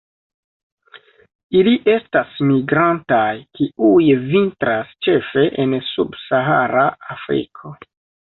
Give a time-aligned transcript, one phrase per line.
[1.59, 3.27] Ili estas migrantaj,
[3.59, 7.75] kiuj vintras ĉefe en subsahara Afriko.